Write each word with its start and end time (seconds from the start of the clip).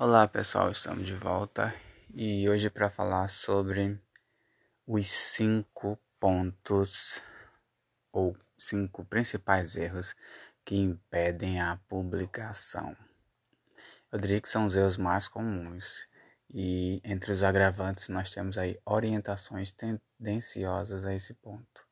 Olá 0.00 0.28
pessoal, 0.28 0.70
estamos 0.70 1.04
de 1.04 1.12
volta 1.12 1.74
e 2.14 2.48
hoje 2.48 2.70
para 2.70 2.88
falar 2.88 3.26
sobre 3.28 4.00
os 4.86 5.08
cinco 5.08 5.98
pontos 6.20 7.20
ou 8.12 8.36
cinco 8.56 9.04
principais 9.04 9.74
erros 9.74 10.14
que 10.64 10.76
impedem 10.76 11.60
a 11.60 11.80
publicação. 11.88 12.96
Eu 14.12 14.20
diria 14.20 14.40
que 14.40 14.48
são 14.48 14.66
os 14.66 14.76
erros 14.76 14.96
mais 14.96 15.26
comuns 15.26 16.06
e 16.48 17.00
entre 17.02 17.32
os 17.32 17.42
agravantes 17.42 18.08
nós 18.08 18.30
temos 18.30 18.56
aí 18.56 18.78
orientações 18.86 19.72
tendenciosas 19.72 21.04
a 21.04 21.12
esse 21.12 21.34
ponto. 21.34 21.84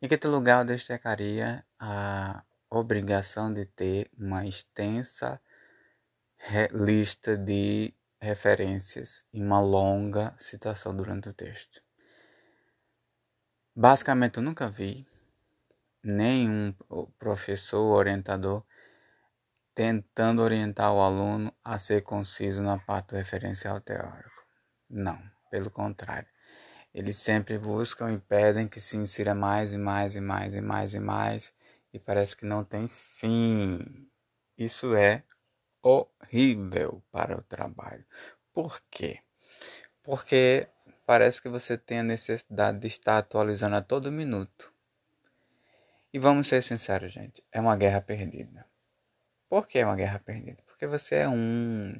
Em 0.00 0.08
quinto 0.08 0.26
lugar, 0.26 0.60
eu 0.60 0.64
destacaria 0.64 1.62
a 1.78 2.42
obrigação 2.70 3.52
de 3.52 3.66
ter 3.66 4.10
uma 4.16 4.46
extensa 4.46 5.38
lista 6.72 7.36
de 7.36 7.94
referências 8.20 9.24
em 9.32 9.44
uma 9.44 9.60
longa 9.60 10.34
citação 10.38 10.94
durante 10.94 11.28
o 11.28 11.32
texto. 11.32 11.82
Basicamente, 13.74 14.36
eu 14.36 14.42
nunca 14.42 14.68
vi 14.68 15.06
nenhum 16.02 16.74
professor 17.18 17.94
orientador 17.96 18.64
tentando 19.74 20.42
orientar 20.42 20.92
o 20.92 21.00
aluno 21.00 21.52
a 21.64 21.78
ser 21.78 22.02
conciso 22.02 22.62
na 22.62 22.78
parte 22.78 23.08
do 23.08 23.16
referencial 23.16 23.80
teórico. 23.80 24.42
Não, 24.90 25.18
pelo 25.50 25.70
contrário. 25.70 26.28
Eles 26.92 27.16
sempre 27.16 27.58
buscam 27.58 28.12
e 28.12 28.18
pedem 28.18 28.68
que 28.68 28.80
se 28.80 28.98
insira 28.98 29.34
mais 29.34 29.72
e 29.72 29.78
mais 29.78 30.14
e 30.14 30.20
mais 30.20 30.54
e 30.54 30.60
mais 30.60 30.92
e 30.92 31.00
mais 31.00 31.54
e 31.92 31.98
parece 31.98 32.36
que 32.36 32.44
não 32.44 32.62
tem 32.62 32.86
fim. 32.86 34.10
Isso 34.58 34.94
é 34.94 35.24
horrível 35.82 37.02
para 37.10 37.36
o 37.36 37.42
trabalho. 37.42 38.04
Por 38.52 38.80
quê? 38.90 39.20
Porque 40.02 40.68
parece 41.04 41.42
que 41.42 41.48
você 41.48 41.76
tem 41.76 42.00
a 42.00 42.04
necessidade 42.04 42.78
de 42.78 42.86
estar 42.86 43.18
atualizando 43.18 43.76
a 43.76 43.82
todo 43.82 44.12
minuto. 44.12 44.72
E 46.12 46.18
vamos 46.18 46.46
ser 46.46 46.62
sinceros, 46.62 47.12
gente, 47.12 47.42
é 47.50 47.60
uma 47.60 47.76
guerra 47.76 48.00
perdida. 48.00 48.66
Por 49.48 49.66
que 49.66 49.78
é 49.78 49.84
uma 49.84 49.96
guerra 49.96 50.18
perdida? 50.18 50.62
Porque 50.66 50.86
você 50.86 51.16
é 51.16 51.28
um. 51.28 51.94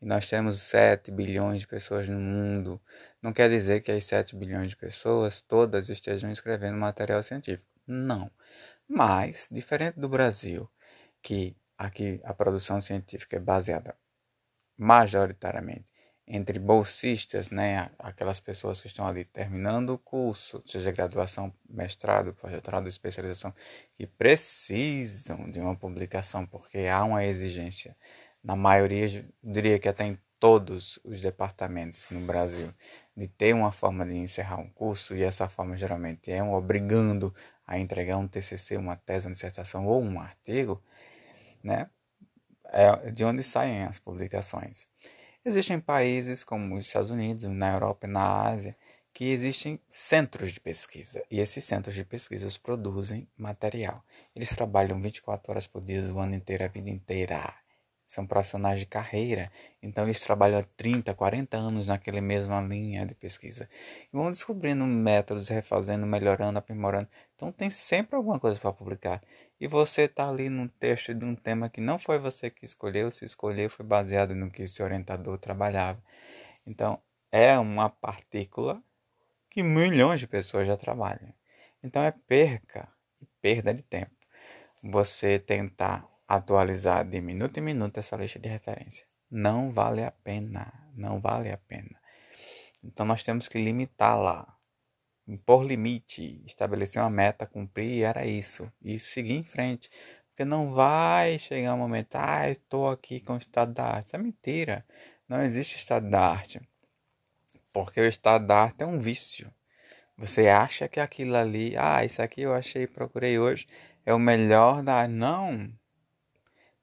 E 0.00 0.06
nós 0.06 0.28
temos 0.28 0.60
7 0.60 1.10
bilhões 1.10 1.60
de 1.62 1.66
pessoas 1.66 2.08
no 2.08 2.20
mundo. 2.20 2.80
Não 3.22 3.32
quer 3.32 3.48
dizer 3.48 3.80
que 3.80 3.90
as 3.90 4.04
7 4.04 4.36
bilhões 4.36 4.70
de 4.70 4.76
pessoas 4.76 5.40
todas 5.40 5.88
estejam 5.88 6.30
escrevendo 6.30 6.76
material 6.76 7.22
científico. 7.22 7.70
Não. 7.86 8.30
Mas, 8.88 9.48
diferente 9.50 9.98
do 9.98 10.08
Brasil, 10.08 10.70
que 11.22 11.56
aqui 11.84 12.20
a 12.24 12.34
produção 12.34 12.80
científica 12.80 13.36
é 13.36 13.40
baseada 13.40 13.96
majoritariamente 14.76 15.86
entre 16.26 16.58
bolsistas, 16.58 17.50
né, 17.50 17.90
aquelas 17.98 18.40
pessoas 18.40 18.80
que 18.80 18.86
estão 18.86 19.06
ali 19.06 19.26
terminando 19.26 19.90
o 19.90 19.98
curso, 19.98 20.62
seja 20.66 20.90
graduação, 20.90 21.52
mestrado, 21.68 22.32
pós-doutorado, 22.34 22.88
especialização, 22.88 23.54
que 23.94 24.06
precisam 24.06 25.50
de 25.50 25.60
uma 25.60 25.76
publicação 25.76 26.46
porque 26.46 26.86
há 26.86 27.04
uma 27.04 27.24
exigência. 27.24 27.94
Na 28.42 28.56
maioria, 28.56 29.26
diria 29.42 29.78
que 29.78 29.88
até 29.88 30.04
em 30.04 30.18
todos 30.40 30.98
os 31.04 31.20
departamentos 31.20 32.06
no 32.10 32.20
Brasil, 32.20 32.72
de 33.16 33.28
ter 33.28 33.54
uma 33.54 33.72
forma 33.72 34.04
de 34.04 34.14
encerrar 34.14 34.56
um 34.56 34.68
curso 34.70 35.14
e 35.14 35.22
essa 35.22 35.48
forma 35.48 35.76
geralmente 35.76 36.30
é 36.30 36.42
um 36.42 36.52
obrigando 36.52 37.34
a 37.66 37.78
entregar 37.78 38.16
um 38.18 38.28
TCC, 38.28 38.76
uma 38.76 38.96
tese, 38.96 39.26
uma 39.26 39.32
dissertação 39.32 39.86
ou 39.86 40.02
um 40.02 40.20
artigo, 40.20 40.82
né? 41.64 41.88
É 42.66 43.10
de 43.10 43.24
onde 43.24 43.42
saem 43.42 43.84
as 43.84 43.98
publicações. 43.98 44.86
Existem 45.44 45.80
países 45.80 46.44
como 46.44 46.76
os 46.76 46.86
Estados 46.86 47.10
Unidos, 47.10 47.44
na 47.44 47.72
Europa 47.72 48.06
e 48.06 48.10
na 48.10 48.42
Ásia, 48.42 48.76
que 49.12 49.30
existem 49.30 49.80
centros 49.88 50.52
de 50.52 50.60
pesquisa 50.60 51.24
e 51.30 51.38
esses 51.38 51.62
centros 51.64 51.94
de 51.94 52.04
pesquisa 52.04 52.48
produzem 52.60 53.28
material. 53.36 54.04
Eles 54.34 54.50
trabalham 54.50 55.00
24 55.00 55.52
horas 55.52 55.66
por 55.66 55.80
dia, 55.82 56.02
o 56.12 56.18
ano 56.18 56.34
inteiro, 56.34 56.64
a 56.64 56.68
vida 56.68 56.90
inteira 56.90 57.54
são 58.06 58.26
profissionais 58.26 58.80
de 58.80 58.86
carreira, 58.86 59.50
então 59.82 60.04
eles 60.04 60.20
trabalham 60.20 60.58
há 60.58 60.64
30, 60.76 61.14
40 61.14 61.56
anos 61.56 61.86
naquela 61.86 62.20
mesma 62.20 62.60
linha 62.60 63.06
de 63.06 63.14
pesquisa. 63.14 63.68
E 64.12 64.16
vão 64.16 64.30
descobrindo 64.30 64.84
métodos, 64.84 65.48
refazendo, 65.48 66.06
melhorando, 66.06 66.58
aprimorando. 66.58 67.08
Então 67.34 67.50
tem 67.50 67.70
sempre 67.70 68.16
alguma 68.16 68.38
coisa 68.38 68.60
para 68.60 68.72
publicar. 68.72 69.22
E 69.58 69.66
você 69.66 70.02
está 70.02 70.28
ali 70.28 70.50
num 70.50 70.68
texto 70.68 71.14
de 71.14 71.24
um 71.24 71.34
tema 71.34 71.68
que 71.70 71.80
não 71.80 71.98
foi 71.98 72.18
você 72.18 72.50
que 72.50 72.64
escolheu, 72.64 73.10
se 73.10 73.24
escolheu 73.24 73.70
foi 73.70 73.86
baseado 73.86 74.34
no 74.34 74.50
que 74.50 74.62
o 74.62 74.68
seu 74.68 74.84
orientador 74.84 75.38
trabalhava. 75.38 76.02
Então 76.66 77.00
é 77.32 77.58
uma 77.58 77.88
partícula 77.88 78.82
que 79.50 79.62
milhões 79.62 80.20
de 80.20 80.26
pessoas 80.26 80.66
já 80.66 80.76
trabalham. 80.76 81.32
Então 81.82 82.02
é 82.02 82.10
perca 82.10 82.88
e 83.20 83.26
perda 83.40 83.72
de 83.72 83.82
tempo. 83.82 84.14
Você 84.82 85.38
tentar 85.38 86.06
atualizar 86.36 87.04
de 87.04 87.20
minuto 87.20 87.58
em 87.58 87.62
minuto 87.62 87.98
essa 87.98 88.16
lista 88.16 88.38
de 88.38 88.48
referência. 88.48 89.06
Não 89.30 89.70
vale 89.70 90.02
a 90.02 90.10
pena, 90.10 90.72
não 90.94 91.20
vale 91.20 91.50
a 91.50 91.56
pena. 91.56 92.00
Então 92.82 93.06
nós 93.06 93.22
temos 93.22 93.48
que 93.48 93.58
limitar 93.58 94.18
lá, 94.18 94.56
impor 95.26 95.64
limite, 95.64 96.42
estabelecer 96.44 97.02
uma 97.02 97.10
meta, 97.10 97.46
cumprir, 97.46 98.04
era 98.04 98.26
isso, 98.26 98.70
e 98.82 98.98
seguir 98.98 99.34
em 99.34 99.42
frente. 99.42 99.90
Porque 100.28 100.44
não 100.44 100.72
vai 100.72 101.38
chegar 101.38 101.74
um 101.74 101.78
momento, 101.78 102.16
ah, 102.16 102.50
estou 102.50 102.90
aqui 102.90 103.20
com 103.20 103.34
o 103.34 103.38
estado 103.38 103.72
da 103.72 103.84
arte. 103.84 104.08
Isso 104.08 104.16
é 104.16 104.18
mentira. 104.18 104.84
Não 105.28 105.42
existe 105.42 105.76
estado 105.76 106.10
da 106.10 106.20
arte. 106.20 106.60
Porque 107.72 108.00
o 108.00 108.06
estado 108.06 108.46
da 108.46 108.56
arte 108.58 108.82
é 108.82 108.86
um 108.86 108.98
vício. 108.98 109.52
Você 110.16 110.48
acha 110.48 110.88
que 110.88 111.00
aquilo 111.00 111.36
ali, 111.36 111.76
ah, 111.76 112.04
isso 112.04 112.20
aqui 112.20 112.42
eu 112.42 112.54
achei, 112.54 112.86
procurei 112.86 113.38
hoje, 113.38 113.66
é 114.04 114.12
o 114.12 114.18
melhor 114.18 114.82
da. 114.82 115.08
Não, 115.08 115.72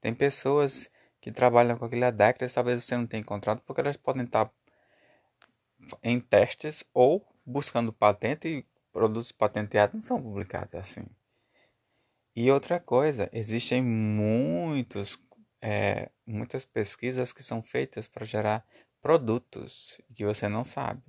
tem 0.01 0.13
pessoas 0.13 0.89
que 1.22 1.31
trabalham 1.31 1.78
com 1.78 1.85
aquilo 1.85 2.06
há 2.06 2.12
décadas, 2.12 2.53
talvez 2.53 2.84
você 2.84 2.97
não 2.97 3.06
tenha 3.07 3.22
encontrado, 3.22 3.62
porque 3.62 3.79
elas 3.79 3.95
podem 3.95 4.25
estar 4.25 4.51
em 6.03 6.19
testes 6.19 6.84
ou 6.94 7.25
buscando 7.45 7.94
patente 7.94 8.47
e 8.47 8.66
produtos 8.91 9.31
patenteados 9.31 9.94
não 9.95 10.01
são 10.01 10.22
publicados 10.22 10.75
assim. 10.75 11.06
E 12.35 12.50
outra 12.50 12.79
coisa, 12.79 13.29
existem 13.34 13.81
muitos, 13.81 15.22
é, 15.62 16.09
muitas 16.25 16.66
pesquisas 16.66 17.31
que 17.31 17.44
são 17.44 17.62
feitas 17.62 18.07
para 18.07 18.25
gerar 18.25 18.66
produtos 19.01 20.01
que 20.13 20.25
você 20.25 20.47
não 20.47 20.63
sabe. 20.63 21.03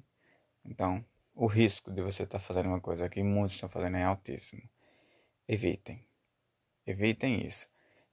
Então, 0.64 1.04
o 1.34 1.46
risco 1.46 1.90
de 1.92 2.02
você 2.02 2.24
estar 2.24 2.38
tá 2.38 2.44
fazendo 2.44 2.66
uma 2.66 2.80
coisa 2.80 3.08
que 3.08 3.22
muitos 3.22 3.54
estão 3.54 3.68
fazendo 3.68 3.96
é 3.96 4.04
altíssimo. 4.04 4.62
Evitem. 5.48 6.04
Evitem 6.86 7.46
isso. 7.46 7.71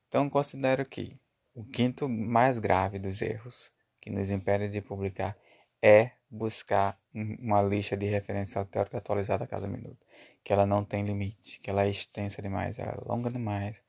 Então 0.09 0.27
considero 0.27 0.83
que 0.87 1.15
o 1.53 1.63
quinto 1.63 2.09
mais 2.09 2.57
grave 2.57 2.97
dos 2.97 3.21
erros 3.21 3.71
que 4.01 4.09
nos 4.09 4.31
impede 4.31 4.67
de 4.67 4.81
publicar 4.81 5.37
é 5.83 6.11
buscar 6.27 6.99
uma 7.13 7.61
lista 7.61 7.95
de 7.95 8.07
referência 8.07 8.65
teórica 8.65 8.97
atualizada 8.97 9.43
a 9.43 9.47
cada 9.47 9.67
minuto, 9.67 10.03
que 10.43 10.51
ela 10.51 10.65
não 10.65 10.83
tem 10.83 11.05
limite, 11.05 11.59
que 11.59 11.69
ela 11.69 11.83
é 11.83 11.89
extensa 11.89 12.41
demais, 12.41 12.79
ela 12.79 12.91
é 12.91 13.07
longa 13.07 13.29
demais 13.29 13.83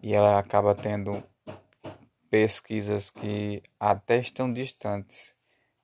e 0.00 0.14
ela 0.14 0.38
acaba 0.38 0.76
tendo 0.76 1.20
pesquisas 2.30 3.10
que 3.10 3.60
até 3.80 4.18
estão 4.18 4.52
distantes 4.52 5.34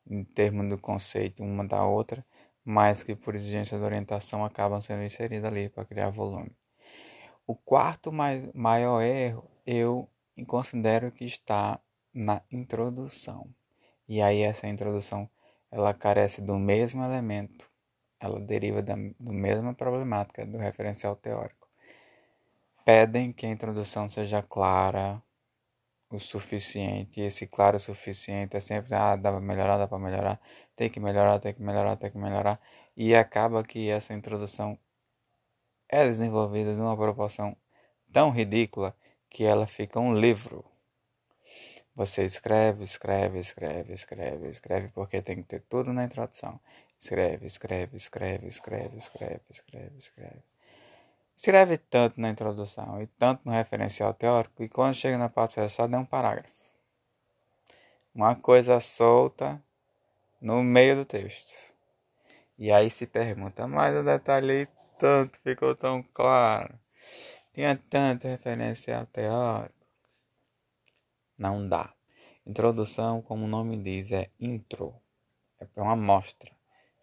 em 0.07 0.23
termos 0.23 0.69
do 0.69 0.79
conceito 0.79 1.43
uma 1.43 1.67
da 1.67 1.85
outra, 1.85 2.25
mas 2.65 3.03
que 3.03 3.17
por 3.17 3.35
exigência 3.35 3.77
de 3.77 3.85
orientação 3.85 4.45
acabam 4.45 4.81
sendo 4.81 5.03
inseridas 5.03 5.51
ali 5.51 5.69
para 5.69 5.85
criar 5.85 6.11
volume. 6.11 6.53
O 7.45 7.57
quarto 7.57 8.13
mais, 8.13 8.49
maior 8.53 9.03
erro 9.03 9.54
eu 9.67 10.09
considero 10.47 11.11
que 11.11 11.25
está 11.25 11.81
na 12.13 12.43
introdução. 12.51 13.49
E 14.09 14.21
aí 14.21 14.43
essa 14.43 14.69
introdução 14.69 15.29
ela 15.71 15.93
carece 15.93 16.41
do 16.41 16.57
mesmo 16.57 17.03
elemento, 17.03 17.69
ela 18.21 18.39
deriva 18.41 18.81
da 18.81 18.95
do 19.19 19.33
mesma 19.33 19.75
problemática 19.75 20.47
do 20.47 20.57
referencial 20.59 21.17
teórico. 21.17 21.69
Pedem 22.85 23.33
que 23.33 23.47
a 23.47 23.51
introdução 23.51 24.09
seja 24.09 24.43
clara 24.43 25.23
o 26.11 26.19
suficiente, 26.19 27.21
e 27.21 27.25
esse 27.25 27.47
claro 27.47 27.77
o 27.77 27.81
suficiente 27.81 28.57
é 28.57 28.61
sempre, 28.61 28.95
ah, 28.95 29.17
dá 29.17 29.33
para 29.33 29.41
melhorar, 29.41 29.79
dá 29.79 29.89
para 29.89 29.99
melhorar, 29.99 30.41
tem 30.77 30.89
que 30.89 31.01
melhorar, 31.01 31.41
tem 31.41 31.53
que 31.55 31.63
melhorar, 31.63 31.97
tem 31.97 32.11
que 32.11 32.19
melhorar, 32.19 32.61
e 32.97 33.15
acaba 33.15 33.65
que 33.65 33.91
essa 33.91 34.15
introdução 34.15 34.79
é 35.89 36.05
desenvolvida 36.05 36.75
numa 36.75 36.97
proporção 36.97 37.57
tão 38.13 38.31
ridícula 38.31 38.95
que 39.35 39.45
ela 39.45 39.67
fica 39.67 39.99
um 39.99 40.15
livro. 40.15 40.65
Você 41.97 42.25
escreve, 42.25 42.85
escreve, 42.85 43.41
escreve, 43.41 43.93
escreve, 43.93 44.49
escreve, 44.49 44.89
porque 44.95 45.21
tem 45.21 45.39
que 45.39 45.43
ter 45.43 45.61
tudo 45.63 45.93
na 45.93 46.05
introdução. 46.05 46.61
Escreve, 47.01 47.45
escreve, 47.45 47.97
escreve, 47.97 48.47
escreve, 48.47 48.97
escreve, 48.97 49.41
escreve, 49.51 49.99
escreve. 49.99 50.43
Escreve 51.37 51.79
tanto 51.79 52.21
na 52.21 52.31
introdução 52.31 53.03
e 53.03 53.09
tanto 53.09 53.43
no 53.45 53.51
referencial 53.51 54.15
teórico, 54.15 54.63
e 54.63 54.69
quando 54.69 54.95
chega 54.95 55.19
na 55.19 55.29
parte 55.29 55.57
fechada 55.57 55.97
é 55.97 55.99
um 55.99 56.05
parágrafo. 56.05 56.55
uma 58.15 58.37
coisa 58.37 58.79
solta 58.79 59.61
no 60.41 60.63
meio 60.63 60.95
do 60.95 61.05
texto. 61.05 61.53
E 62.57 62.71
aí 62.71 62.89
se 62.89 63.05
pergunta, 63.05 63.67
mas 63.67 63.97
eu 63.97 64.05
detalhei 64.05 64.69
tanto, 64.97 65.41
ficou 65.41 65.75
tão 65.75 66.05
claro. 66.15 66.79
Tinha 67.55 67.81
tanto 67.89 68.27
referencial 68.27 69.07
teórico. 69.07 69.87
Não 71.39 71.69
dá. 71.69 71.95
Introdução, 72.45 73.23
como 73.23 73.45
o 73.45 73.49
nome 73.49 73.77
diz, 73.81 74.11
é 74.11 74.29
intro. 74.41 74.93
É 75.61 75.81
uma 75.81 75.93
amostra. 75.93 76.51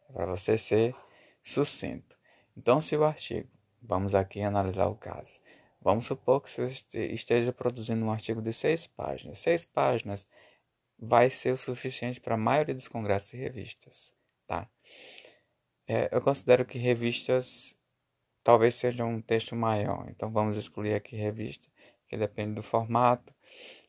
É 0.10 0.14
para 0.14 0.26
você 0.26 0.58
ser 0.58 0.94
sucinto. 1.42 2.18
Então, 2.56 2.82
se 2.82 2.98
o 2.98 3.06
artigo, 3.06 3.50
vamos 3.82 4.14
aqui 4.14 4.42
analisar 4.42 4.88
o 4.88 4.96
caso. 4.96 5.40
Vamos 5.82 6.06
supor 6.06 6.42
que 6.42 6.50
você 6.50 7.06
esteja 7.06 7.54
produzindo 7.54 8.06
um 8.06 8.12
artigo 8.12 8.42
de 8.42 8.52
seis 8.52 8.86
páginas. 8.86 9.40
Seis 9.40 9.64
páginas 9.64 10.28
vai 11.00 11.30
ser 11.30 11.54
o 11.54 11.58
suficiente 11.58 12.20
para 12.20 12.36
a 12.36 12.38
maioria 12.38 12.76
dos 12.76 12.90
congressos 12.90 13.34
e 13.34 13.38
revistas, 13.38 14.14
tá? 14.46 14.70
É, 15.88 16.10
eu 16.12 16.22
considero 16.22 16.66
que 16.66 16.78
revistas 16.78 17.76
talvez 18.44 18.76
seja 18.76 19.06
um 19.06 19.22
texto 19.22 19.56
maior, 19.56 20.06
então 20.10 20.32
vamos 20.32 20.58
excluir 20.58 20.94
aqui 20.94 21.16
revista, 21.16 21.68
que 22.08 22.18
depende 22.18 22.56
do 22.56 22.64
formato, 22.64 23.34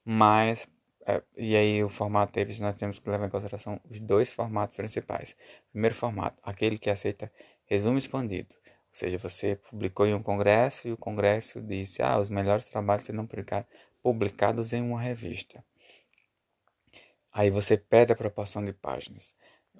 mas 0.04 0.68
é, 1.06 1.22
e 1.36 1.56
aí 1.56 1.82
o 1.82 1.88
formato 1.88 2.32
teve, 2.32 2.60
nós 2.60 2.76
temos 2.76 2.98
que 2.98 3.10
levar 3.10 3.26
em 3.26 3.30
consideração 3.30 3.80
os 3.90 3.98
dois 4.00 4.32
formatos 4.32 4.76
principais. 4.76 5.36
Primeiro 5.72 5.94
formato, 5.94 6.40
aquele 6.44 6.78
que 6.78 6.90
aceita 6.90 7.30
resumo 7.64 7.98
expandido, 7.98 8.54
ou 8.92 8.94
seja, 8.94 9.18
você 9.18 9.56
publicou 9.56 10.06
em 10.06 10.14
um 10.14 10.22
congresso 10.22 10.86
e 10.86 10.92
o 10.92 10.96
congresso 10.96 11.60
disse, 11.62 12.02
ah, 12.02 12.18
os 12.18 12.28
melhores 12.28 12.66
trabalhos 12.66 13.06
serão 13.06 13.26
publicados 14.02 14.72
em 14.72 14.82
uma 14.82 15.00
revista. 15.00 15.64
Aí 17.32 17.50
você 17.50 17.78
pede 17.78 18.12
a 18.12 18.16
proporção 18.16 18.62
de 18.62 18.74
páginas. 18.74 19.34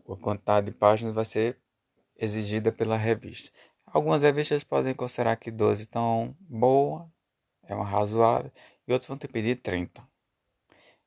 A 0.08 0.16
quantidade 0.16 0.66
de 0.66 0.72
páginas 0.72 1.12
vai 1.12 1.26
ser 1.26 1.58
exigida 2.16 2.72
pela 2.72 2.96
revista. 2.96 3.50
Algumas 3.92 4.22
revistas 4.22 4.64
podem 4.64 4.94
considerar 4.94 5.36
que 5.36 5.50
12 5.50 5.82
estão 5.82 6.34
boa, 6.40 7.12
é 7.64 7.74
uma 7.74 7.84
razoável, 7.84 8.50
e 8.88 8.92
outros 8.92 9.06
vão 9.06 9.18
te 9.18 9.28
pedir 9.28 9.56
30. 9.56 10.02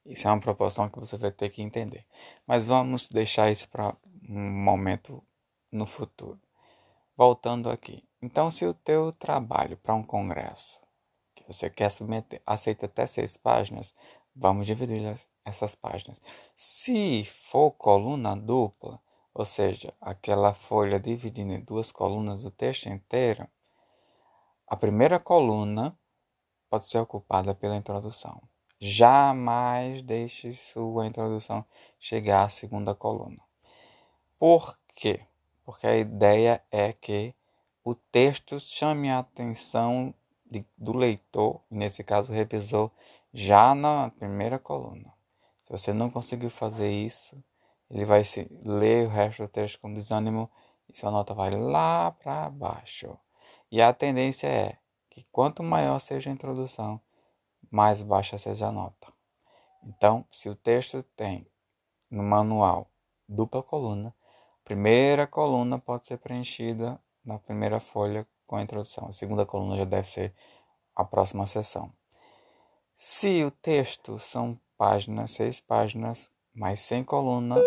Isso 0.05 0.27
é 0.27 0.31
uma 0.31 0.39
proporção 0.39 0.87
que 0.87 0.99
você 0.99 1.17
vai 1.17 1.31
ter 1.31 1.49
que 1.49 1.63
entender. 1.63 2.05
Mas 2.45 2.67
vamos 2.67 3.09
deixar 3.09 3.51
isso 3.51 3.67
para 3.69 3.97
um 4.29 4.39
momento 4.39 5.23
no 5.71 5.87
futuro. 5.87 6.39
Voltando 7.17 7.71
aqui. 7.71 8.07
Então, 8.21 8.51
se 8.51 8.63
o 8.65 8.73
teu 8.73 9.11
trabalho 9.13 9.77
para 9.77 9.95
um 9.95 10.03
congresso 10.03 10.79
que 11.33 11.43
você 11.47 11.71
quer 11.71 11.89
submeter 11.89 12.39
aceita 12.45 12.85
até 12.85 13.07
seis 13.07 13.35
páginas, 13.35 13.95
vamos 14.35 14.67
dividir 14.67 15.01
essas 15.43 15.73
páginas. 15.73 16.21
Se 16.55 17.25
for 17.25 17.71
coluna 17.71 18.35
dupla, 18.35 19.01
ou 19.35 19.43
seja, 19.43 19.93
aquela 19.99 20.53
folha 20.53 20.97
dividida 20.97 21.51
em 21.51 21.59
duas 21.59 21.91
colunas 21.91 22.43
do 22.43 22.49
texto 22.49 22.87
inteiro, 22.87 23.45
a 24.65 24.77
primeira 24.77 25.19
coluna 25.19 25.93
pode 26.69 26.85
ser 26.85 26.99
ocupada 26.99 27.53
pela 27.53 27.75
introdução. 27.75 28.41
Jamais 28.79 30.01
deixe 30.01 30.53
sua 30.53 31.05
introdução 31.05 31.65
chegar 31.99 32.45
à 32.45 32.49
segunda 32.49 32.95
coluna. 32.95 33.43
Por 34.39 34.79
quê? 34.95 35.19
Porque 35.65 35.85
a 35.85 35.97
ideia 35.97 36.63
é 36.71 36.93
que 36.93 37.35
o 37.83 37.93
texto 37.93 38.57
chame 38.57 39.09
a 39.09 39.19
atenção 39.19 40.13
de, 40.49 40.65
do 40.77 40.95
leitor, 40.95 41.61
nesse 41.69 42.05
caso 42.05 42.31
o 42.31 42.35
revisor, 42.35 42.89
já 43.33 43.75
na 43.75 44.09
primeira 44.11 44.57
coluna. 44.57 45.13
Se 45.65 45.71
você 45.71 45.91
não 45.91 46.09
conseguiu 46.09 46.49
fazer 46.49 46.89
isso, 46.89 47.43
ele 47.89 48.05
vai 48.05 48.23
se 48.23 48.49
ler 48.63 49.07
o 49.07 49.09
resto 49.09 49.43
do 49.43 49.49
texto 49.49 49.79
com 49.79 49.93
desânimo 49.93 50.49
e 50.89 50.97
sua 50.97 51.11
nota 51.11 51.33
vai 51.33 51.51
lá 51.51 52.11
para 52.11 52.49
baixo. 52.49 53.17
E 53.71 53.81
a 53.81 53.93
tendência 53.93 54.47
é 54.47 54.77
que 55.09 55.23
quanto 55.31 55.63
maior 55.63 55.99
seja 55.99 56.29
a 56.29 56.33
introdução, 56.33 56.99
mais 57.69 58.01
baixa 58.03 58.37
seja 58.37 58.67
a 58.67 58.71
nota. 58.71 59.13
Então, 59.83 60.25
se 60.31 60.49
o 60.49 60.55
texto 60.55 61.03
tem 61.15 61.47
no 62.09 62.23
manual 62.23 62.89
dupla 63.27 63.61
coluna, 63.61 64.09
a 64.09 64.65
primeira 64.65 65.27
coluna 65.27 65.77
pode 65.77 66.07
ser 66.07 66.17
preenchida 66.17 66.99
na 67.23 67.37
primeira 67.37 67.79
folha 67.79 68.27
com 68.47 68.55
a 68.55 68.61
introdução. 68.61 69.07
A 69.07 69.11
segunda 69.11 69.45
coluna 69.45 69.77
já 69.77 69.85
deve 69.85 70.07
ser 70.07 70.33
a 70.95 71.03
próxima 71.03 71.45
sessão. 71.47 71.91
Se 72.95 73.43
o 73.43 73.51
texto 73.51 74.17
são 74.17 74.59
páginas, 74.77 75.31
seis 75.31 75.59
páginas, 75.59 76.31
mais 76.53 76.79
sem 76.79 77.03
coluna, 77.03 77.61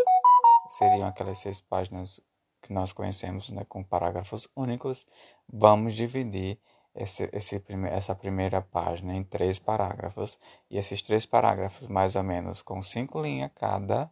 seriam 0.68 1.06
aquelas 1.06 1.38
seis 1.38 1.60
páginas 1.60 2.20
que 2.60 2.72
nós 2.72 2.92
conhecemos 2.92 3.50
né, 3.50 3.64
com 3.68 3.82
parágrafos 3.82 4.48
únicos, 4.54 5.06
vamos 5.48 5.94
dividir 5.94 6.58
esse, 6.94 7.28
esse 7.32 7.62
essa 7.90 8.14
primeira 8.14 8.60
página 8.60 9.14
em 9.14 9.22
três 9.22 9.58
parágrafos, 9.58 10.38
e 10.70 10.76
esses 10.78 11.00
três 11.00 11.24
parágrafos, 11.24 11.86
mais 11.88 12.16
ou 12.16 12.22
menos 12.22 12.62
com 12.62 12.82
cinco 12.82 13.22
linhas 13.22 13.50
cada, 13.54 14.10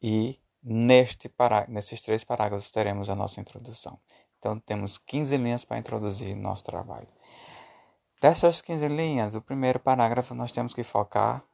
e 0.00 0.40
neste 0.62 1.28
pará 1.28 1.66
nesses 1.68 2.00
três 2.00 2.22
parágrafos 2.22 2.70
teremos 2.70 3.10
a 3.10 3.16
nossa 3.16 3.40
introdução. 3.40 3.98
Então, 4.38 4.58
temos 4.58 4.98
15 4.98 5.36
linhas 5.36 5.64
para 5.64 5.78
introduzir 5.78 6.34
nosso 6.34 6.64
trabalho. 6.64 7.06
Dessas 8.20 8.60
15 8.60 8.88
linhas, 8.88 9.34
o 9.36 9.40
primeiro 9.40 9.78
parágrafo 9.78 10.34
nós 10.34 10.50
temos 10.50 10.74
que 10.74 10.82
focar 10.82 11.44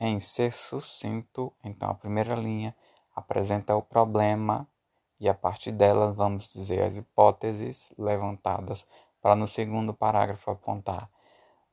em 0.00 0.18
ser 0.18 0.52
sucinto. 0.52 1.52
Então, 1.64 1.90
a 1.90 1.94
primeira 1.94 2.34
linha 2.34 2.74
apresenta 3.14 3.74
o 3.76 3.82
problema 3.82 4.68
e 5.20 5.28
a 5.28 5.34
partir 5.34 5.72
dela 5.72 6.12
vamos 6.12 6.52
dizer 6.52 6.82
as 6.82 6.96
hipóteses 6.96 7.92
levantadas 7.96 8.86
para 9.20 9.36
no 9.36 9.46
segundo 9.46 9.94
parágrafo 9.94 10.50
apontar 10.50 11.08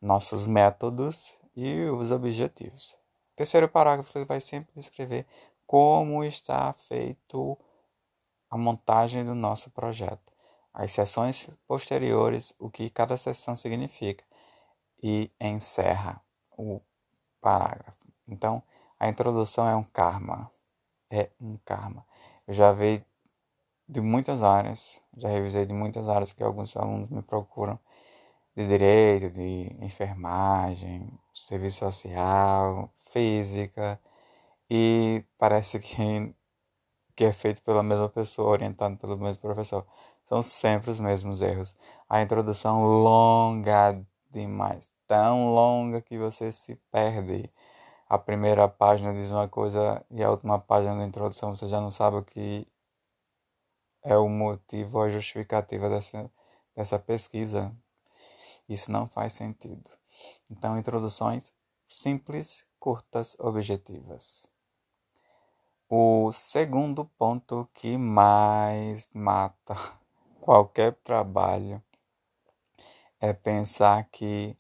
nossos 0.02 0.46
métodos 0.46 1.40
e 1.56 1.86
os 1.86 2.12
objetivos. 2.12 2.94
O 3.34 3.36
terceiro 3.36 3.68
parágrafo 3.68 4.18
ele 4.18 4.26
vai 4.26 4.40
sempre 4.40 4.74
descrever 4.76 5.26
como 5.66 6.24
está 6.24 6.74
feito 6.74 7.58
a 8.50 8.58
montagem 8.58 9.24
do 9.24 9.36
nosso 9.36 9.70
projeto, 9.70 10.34
as 10.74 10.92
sessões 10.92 11.50
posteriores, 11.68 12.54
o 12.58 12.70
que 12.70 12.90
cada 12.90 13.18
sessão 13.18 13.56
significa 13.56 14.24
e 15.02 15.32
encerra 15.40 16.22
o 16.58 16.82
parágrafo. 17.42 17.98
Então, 18.28 18.64
a 19.00 19.08
introdução 19.08 19.68
é 19.68 19.76
um 19.76 19.84
karma. 19.84 20.52
É 21.12 21.30
um 21.42 21.58
karma. 21.66 22.06
Eu 22.48 22.54
já 22.54 22.72
vi 22.72 23.04
de 23.88 24.02
muitas 24.02 24.44
áreas, 24.44 25.02
já 25.18 25.30
revisei 25.30 25.66
de 25.66 25.74
muitas 25.74 26.08
áreas 26.10 26.34
que 26.34 26.44
alguns 26.44 26.76
alunos 26.78 27.10
me 27.10 27.22
procuram, 27.24 27.80
de 28.56 28.68
direito, 28.68 29.30
de 29.32 29.76
enfermagem, 29.84 31.10
serviço 31.34 31.80
social, 31.80 32.92
física, 33.12 34.00
e 34.70 35.24
parece 35.38 35.80
que, 35.80 35.96
que 37.16 37.26
é 37.26 37.34
feito 37.34 37.62
pela 37.64 37.84
mesma 37.84 38.10
pessoa, 38.10 38.50
orientado 38.52 38.98
pelo 38.98 39.18
mesmo 39.18 39.42
professor. 39.42 39.86
São 40.24 40.42
sempre 40.44 40.92
os 40.92 41.00
mesmos 41.00 41.42
erros. 41.42 41.76
A 42.10 42.22
introdução 42.22 42.84
longa 42.84 44.00
demais, 44.32 44.90
tão 45.08 45.54
longa 45.54 46.02
que 46.02 46.18
você 46.18 46.52
se 46.52 46.76
perde. 46.92 47.52
A 48.10 48.18
primeira 48.18 48.68
página 48.68 49.14
diz 49.14 49.30
uma 49.30 49.48
coisa 49.48 50.04
e 50.10 50.24
a 50.24 50.32
última 50.32 50.58
página 50.58 50.98
da 50.98 51.06
introdução 51.06 51.56
você 51.56 51.68
já 51.68 51.80
não 51.80 51.92
sabe 51.92 52.18
o 52.18 52.24
que 52.24 52.68
é 54.04 54.18
o 54.18 54.28
motivo 54.28 54.98
ou 54.98 55.04
a 55.04 55.10
justificativa 55.10 55.88
dessa, 55.88 56.32
dessa 56.76 56.98
pesquisa. 56.98 57.72
Isso 58.68 58.92
não 58.92 59.08
faz 59.08 59.34
sentido. 59.34 59.92
Então, 60.50 60.76
introduções 60.76 61.54
simples, 61.88 62.66
curtas, 62.80 63.36
objetivas. 63.40 64.52
O 65.88 66.32
segundo 66.32 67.06
ponto 67.06 67.70
que 67.76 67.96
mais 67.96 69.08
mata 69.14 69.76
qualquer 70.42 70.96
trabalho 71.04 71.80
é 73.20 73.34
pensar 73.34 74.04
que 74.12 74.58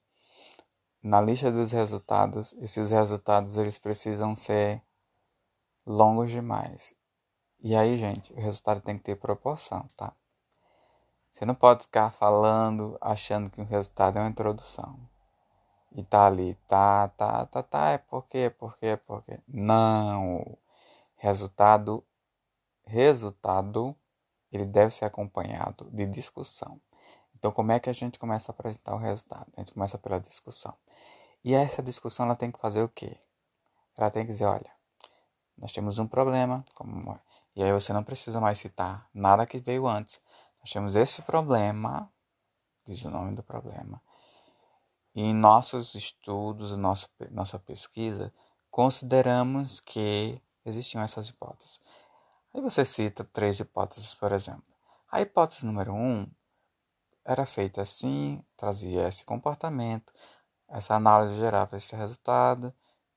na 1.01 1.21
lista 1.21 1.51
dos 1.51 1.71
resultados, 1.71 2.53
esses 2.59 2.91
resultados 2.91 3.57
eles 3.57 3.77
precisam 3.77 4.35
ser 4.35 4.81
longos 5.85 6.31
demais. 6.31 6.93
E 7.61 7.75
aí, 7.75 7.97
gente, 7.97 8.33
o 8.33 8.39
resultado 8.39 8.81
tem 8.81 8.97
que 8.97 9.03
ter 9.03 9.15
proporção, 9.15 9.89
tá? 9.95 10.13
Você 11.31 11.45
não 11.45 11.55
pode 11.55 11.83
ficar 11.83 12.11
falando 12.11 12.97
achando 12.99 13.49
que 13.49 13.61
o 13.61 13.65
resultado 13.65 14.17
é 14.17 14.21
uma 14.21 14.29
introdução. 14.29 14.99
E 15.91 16.03
tá 16.03 16.27
ali, 16.27 16.55
tá, 16.67 17.07
tá, 17.09 17.45
tá, 17.45 17.63
tá, 17.63 17.89
é 17.89 17.97
porque, 17.97 18.49
porque, 18.57 18.97
porque. 19.05 19.39
Não. 19.47 20.57
Resultado, 21.15 22.05
resultado, 22.85 23.95
ele 24.51 24.65
deve 24.65 24.93
ser 24.93 25.05
acompanhado 25.05 25.89
de 25.91 26.05
discussão. 26.07 26.79
Então, 27.39 27.53
como 27.53 27.71
é 27.71 27.79
que 27.79 27.89
a 27.89 27.93
gente 27.93 28.19
começa 28.19 28.51
a 28.51 28.53
apresentar 28.53 28.93
o 28.93 28.97
resultado? 28.97 29.47
A 29.55 29.61
gente 29.61 29.73
começa 29.73 29.97
pela 29.97 30.19
discussão. 30.19 30.75
E 31.41 31.55
essa 31.55 31.81
discussão 31.81 32.25
ela 32.25 32.35
tem 32.35 32.51
que 32.51 32.59
fazer 32.59 32.83
o 32.83 32.89
quê? 32.89 33.17
ela 33.97 34.11
tem 34.11 34.25
que 34.25 34.31
dizer, 34.31 34.45
olha, 34.45 34.71
nós 35.57 35.71
temos 35.71 35.99
um 35.99 36.07
problema, 36.07 36.65
como... 36.73 37.19
e 37.55 37.63
aí 37.63 37.71
você 37.71 37.91
não 37.91 38.03
precisa 38.03 38.39
mais 38.39 38.57
citar 38.59 39.09
nada 39.13 39.45
que 39.45 39.59
veio 39.59 39.87
antes. 39.87 40.21
Nós 40.59 40.69
temos 40.69 40.95
esse 40.95 41.21
problema, 41.21 42.11
diz 42.85 43.03
o 43.03 43.09
nome 43.09 43.35
do 43.35 43.43
problema, 43.43 44.01
e 45.13 45.21
em 45.21 45.33
nossos 45.33 45.95
estudos, 45.95 46.77
nosso, 46.77 47.09
nossa 47.31 47.59
pesquisa, 47.59 48.33
consideramos 48.71 49.79
que 49.81 50.41
existiam 50.65 51.03
essas 51.03 51.27
hipóteses. 51.27 51.81
Aí 52.53 52.61
você 52.61 52.85
cita 52.85 53.23
três 53.25 53.59
hipóteses, 53.59 54.13
por 54.15 54.31
exemplo. 54.31 54.63
A 55.11 55.19
hipótese 55.19 55.65
número 55.65 55.93
um 55.93 56.25
era 57.29 57.45
feita 57.45 57.83
assim, 57.83 58.43
trazia 58.57 59.07
esse 59.07 59.23
comportamento, 59.23 60.11
essa 60.67 60.95
análise 60.95 61.35
gerava 61.35 61.77
esse 61.77 61.95
resultado, 61.95 62.73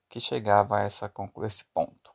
que 0.06 0.20
chegava 0.20 0.76
a 0.76 0.80
essa, 0.82 1.10
esse 1.44 1.64
ponto. 1.72 2.12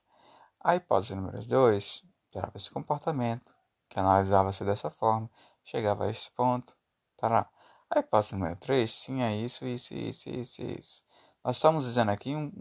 A 0.59 0.75
hipótese 0.75 1.15
número 1.15 1.43
2 1.43 2.03
gerava 2.31 2.51
esse 2.55 2.69
comportamento, 2.69 3.51
que 3.89 3.99
analisava-se 3.99 4.63
dessa 4.63 4.91
forma, 4.91 5.27
chegava 5.63 6.05
a 6.05 6.09
esse 6.11 6.29
ponto. 6.31 6.77
Tará. 7.17 7.49
A 7.89 7.99
hipótese 7.99 8.35
número 8.35 8.55
3 8.57 9.01
tinha 9.01 9.35
isso, 9.35 9.65
isso, 9.65 9.95
isso, 9.95 10.29
isso, 10.29 10.61
isso. 10.61 11.03
Nós 11.43 11.55
estamos 11.55 11.85
dizendo 11.85 12.11
aqui 12.11 12.35
um, 12.35 12.51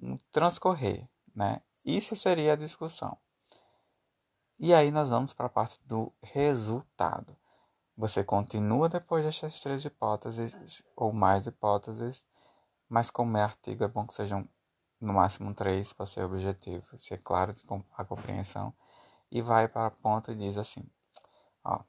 um 0.00 0.16
transcorrer, 0.32 1.06
né? 1.34 1.60
Isso 1.84 2.16
seria 2.16 2.54
a 2.54 2.56
discussão. 2.56 3.18
E 4.58 4.72
aí 4.72 4.90
nós 4.90 5.10
vamos 5.10 5.34
para 5.34 5.46
a 5.46 5.50
parte 5.50 5.78
do 5.84 6.10
resultado. 6.22 7.36
Você 8.00 8.24
continua 8.24 8.88
depois 8.88 9.26
dessas 9.26 9.60
três 9.60 9.84
hipóteses 9.84 10.82
ou 10.96 11.12
mais 11.12 11.46
hipóteses, 11.46 12.26
mas 12.88 13.10
como 13.10 13.36
é 13.36 13.42
artigo, 13.42 13.84
é 13.84 13.88
bom 13.88 14.06
que 14.06 14.14
sejam 14.14 14.48
no 14.98 15.12
máximo 15.12 15.52
três 15.52 15.92
para 15.92 16.06
ser 16.06 16.24
objetivo, 16.24 16.96
ser 16.96 17.18
claro 17.18 17.52
a 17.98 18.02
compreensão. 18.02 18.72
E 19.30 19.42
vai 19.42 19.68
para 19.68 19.88
a 19.88 19.90
ponta 19.90 20.32
e 20.32 20.34
diz 20.34 20.56
assim: 20.56 20.82
ó, 21.62 21.80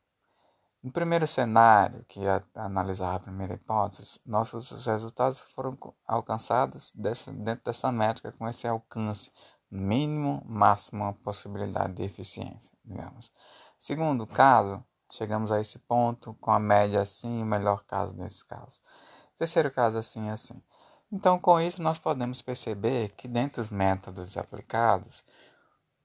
no 0.84 0.91
primeiro 0.91 1.25
cenário, 1.25 2.03
que 2.10 2.20
é 2.27 2.44
analisar 2.56 3.15
a 3.15 3.20
primeira 3.22 3.53
hipótese, 3.53 4.20
nossos 4.25 4.86
resultados 4.86 5.39
foram 5.39 5.77
alcançados 6.06 6.91
dessa, 6.91 7.32
dentro 7.32 7.63
dessa 7.63 7.89
métrica 7.89 8.34
com 8.34 8.50
esse 8.50 8.68
alcance 8.68 9.32
mínimo, 9.72 10.44
máximo 10.46 11.13
possibilidade 11.24 11.94
de 11.94 12.03
eficiência, 12.03 12.70
digamos. 12.84 13.32
Segundo 13.80 14.27
caso, 14.27 14.84
Chegamos 15.12 15.51
a 15.51 15.60
esse 15.60 15.77
ponto 15.77 16.34
com 16.36 16.51
a 16.51 16.60
média 16.60 17.01
assim, 17.01 17.44
o 17.44 17.46
melhor 17.46 17.84
caso 17.84 18.15
nesse 18.15 18.46
caso. 18.46 18.80
Terceiro 19.38 19.70
caso 19.70 19.98
assim 19.98 20.30
assim. 20.30 20.62
Então, 21.12 21.38
com 21.38 21.60
isso, 21.60 21.82
nós 21.82 22.00
podemos 22.00 22.41
perceber 22.41 23.10
que 23.10 23.27
dentre 23.27 23.60
os 23.60 23.70
métodos 23.70 24.38
aplicados, 24.38 25.24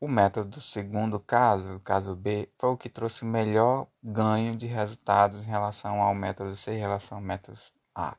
o 0.01 0.09
método 0.09 0.51
do 0.51 0.61
segundo 0.61 1.21
caso, 1.21 1.77
o 1.77 1.81
caso 1.81 2.17
B, 2.17 2.51
foi 2.59 2.71
o 2.71 2.77
que 2.77 2.89
trouxe 2.89 3.25
melhor 3.25 3.87
ganho 4.03 4.57
de 4.57 4.67
resultados 4.67 5.47
em 5.47 5.51
relação 5.51 6.03
ao 6.03 6.15
método 6.15 6.57
C 6.57 6.73
em 6.73 6.79
relação 6.79 7.19
ao 7.19 7.25
método 7.25 7.59
A, 7.95 8.17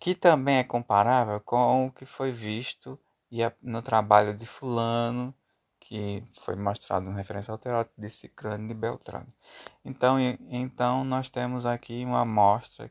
que 0.00 0.14
também 0.14 0.58
é 0.58 0.64
comparável 0.64 1.40
com 1.40 1.86
o 1.86 1.92
que 1.92 2.04
foi 2.04 2.32
visto 2.32 2.98
no 3.62 3.80
trabalho 3.80 4.34
de 4.34 4.44
fulano 4.44 5.32
que 5.88 6.24
foi 6.32 6.56
mostrado 6.56 7.06
no 7.06 7.12
referencial 7.12 7.56
teórico 7.56 7.94
de 7.96 8.10
Cicrano 8.10 8.66
de 8.66 8.74
Beltrano. 8.74 9.32
Então, 9.84 10.18
então 10.50 11.04
nós 11.04 11.28
temos 11.28 11.64
aqui 11.64 12.04
uma 12.04 12.22
amostra 12.22 12.90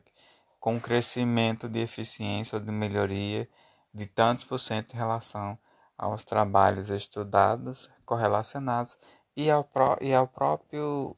com 0.58 0.80
crescimento 0.80 1.68
de 1.68 1.78
eficiência 1.78 2.58
de 2.58 2.72
melhoria 2.72 3.46
de 3.92 4.06
tantos 4.06 4.46
por 4.46 4.58
cento 4.58 4.94
em 4.94 4.96
relação 4.96 5.58
aos 5.96 6.24
trabalhos 6.24 6.88
estudados, 6.88 7.90
correlacionados 8.06 8.96
e 9.36 9.50
ao, 9.50 9.62
pró 9.62 9.98
e 10.00 10.14
ao 10.14 10.26
próprio 10.26 11.14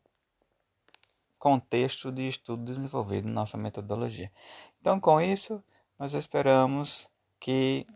contexto 1.38 2.10
de 2.10 2.26
estudo 2.28 2.64
desenvolvido 2.64 3.28
em 3.28 3.32
nossa 3.32 3.56
metodologia. 3.56 4.32
Então, 4.80 4.98
com 4.98 5.20
isso, 5.20 5.62
nós 5.96 6.12
esperamos 6.12 7.08
que 7.38 7.86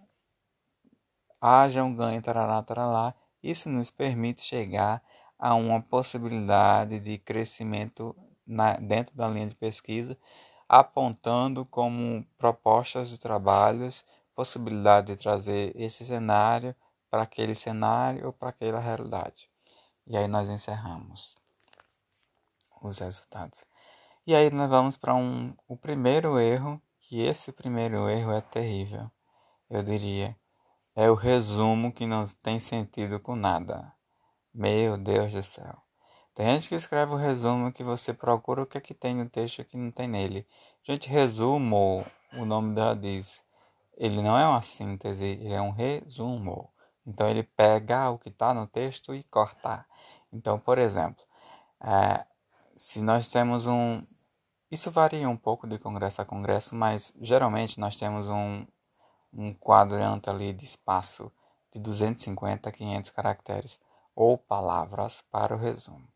haja 1.41 1.83
um 1.83 1.97
ganho 1.97 2.23
tarará, 2.23 2.63
tarará, 2.63 3.13
isso 3.43 3.69
nos 3.69 3.91
permite 3.91 4.43
chegar 4.43 5.03
a 5.39 5.55
uma 5.55 5.81
possibilidade 5.83 7.01
de 7.01 7.19
crescimento 7.19 8.15
na, 8.47 8.75
dentro 8.75 9.17
da 9.17 9.29
linha 9.29 9.49
de 9.49 9.57
pesquisa, 9.57 10.17
apontando 10.69 11.67
como 11.67 12.25
propostas 12.39 13.11
de 13.11 13.19
trabalhos 13.19 14.05
possibilidade 14.35 15.09
de 15.09 15.17
trazer 15.17 15.73
esse 15.77 16.05
cenário 16.05 16.75
para 17.11 17.23
aquele 17.23 17.55
cenário 17.55 18.27
ou 18.27 18.33
para 18.33 18.49
aquela 18.49 18.81
realidade. 18.81 19.51
E 20.07 20.17
aí 20.17 20.27
nós 20.27 20.49
encerramos 20.49 21.37
os 22.83 22.99
resultados. 22.99 23.65
E 24.27 24.35
aí 24.35 24.51
nós 24.51 24.71
vamos 24.71 24.97
para 24.97 25.15
um, 25.15 25.55
o 25.69 25.77
primeiro 25.77 26.39
erro, 26.39 26.81
que 27.01 27.21
esse 27.21 27.53
primeiro 27.53 28.09
erro 28.09 28.33
é 28.33 28.41
terrível, 28.41 29.11
eu 29.69 29.83
diria 29.83 30.37
é 30.95 31.11
o 31.11 31.15
resumo 31.15 31.93
que 31.93 32.07
não 32.07 32.27
tem 32.43 32.61
sentido 32.61 33.19
com 33.19 33.35
nada. 33.35 33.93
Meu 34.55 34.99
Deus 34.99 35.33
do 35.33 35.43
céu. 35.43 35.83
Tem 36.35 36.47
gente 36.47 36.69
que 36.69 36.75
escreve 36.75 37.13
o 37.13 37.17
resumo 37.17 37.73
que 37.73 37.83
você 37.83 38.13
procura 38.13 38.63
o 38.63 38.67
que 38.67 38.79
é 38.79 38.81
que 38.81 38.95
tem 38.95 39.15
no 39.15 39.29
texto 39.29 39.65
que 39.65 39.77
não 39.77 39.91
tem 39.91 40.09
nele. 40.09 40.47
Gente, 40.83 41.09
resumo, 41.09 42.05
o 42.35 42.45
nome 42.45 42.75
dela 42.75 42.97
diz. 42.97 43.43
Ele 43.97 44.23
não 44.23 44.37
é 44.37 44.47
uma 44.47 44.63
síntese, 44.63 45.25
ele 45.25 45.53
é 45.53 45.61
um 45.61 45.71
resumo. 45.71 46.71
Então 47.07 47.29
ele 47.29 47.43
pega 47.43 48.11
o 48.11 48.19
que 48.19 48.29
está 48.29 48.55
no 48.55 48.67
texto 48.67 49.15
e 49.15 49.23
corta. 49.25 49.87
Então, 50.33 50.59
por 50.59 50.79
exemplo, 50.79 51.23
é, 51.83 52.25
se 52.77 53.03
nós 53.03 53.29
temos 53.29 53.67
um. 53.67 54.03
Isso 54.71 54.91
varia 54.91 55.29
um 55.29 55.37
pouco 55.37 55.67
de 55.67 55.79
congresso 55.79 56.23
a 56.23 56.25
congresso, 56.25 56.75
mas 56.75 57.13
geralmente 57.21 57.79
nós 57.79 57.97
temos 57.97 58.29
um, 58.29 58.67
um 59.33 59.55
quadrante 59.55 60.29
ali 60.29 60.53
de 60.53 60.65
espaço 60.65 61.33
de 61.73 61.81
250 61.81 62.69
a 62.69 62.73
500 62.73 63.11
caracteres 63.11 63.81
ou 64.15 64.37
palavras 64.37 65.23
para 65.31 65.55
o 65.55 65.59
resumo. 65.59 66.07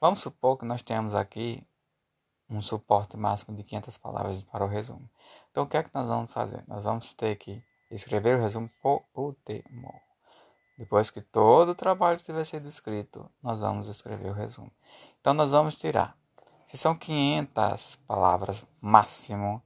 Vamos 0.00 0.20
supor 0.20 0.58
que 0.58 0.64
nós 0.64 0.82
temos 0.82 1.14
aqui 1.14 1.66
um 2.48 2.60
suporte 2.60 3.16
máximo 3.16 3.56
de 3.56 3.62
500 3.62 3.96
palavras 3.98 4.42
para 4.42 4.64
o 4.64 4.68
resumo. 4.68 5.08
Então, 5.50 5.64
o 5.64 5.66
que 5.66 5.76
é 5.76 5.82
que 5.82 5.94
nós 5.94 6.08
vamos 6.08 6.32
fazer? 6.32 6.64
Nós 6.66 6.84
vamos 6.84 7.14
ter 7.14 7.36
que 7.36 7.62
escrever 7.90 8.36
o 8.36 8.42
resumo 8.42 8.70
por 8.82 9.04
último. 9.14 9.94
Depois 10.76 11.10
que 11.10 11.20
todo 11.20 11.70
o 11.70 11.74
trabalho 11.74 12.18
tiver 12.18 12.44
sido 12.44 12.68
escrito, 12.68 13.30
nós 13.42 13.60
vamos 13.60 13.88
escrever 13.88 14.30
o 14.30 14.34
resumo. 14.34 14.70
Então, 15.20 15.32
nós 15.32 15.52
vamos 15.52 15.76
tirar. 15.76 16.16
Se 16.66 16.76
são 16.76 16.96
500 16.96 17.96
palavras 18.06 18.66
máximo, 18.80 19.62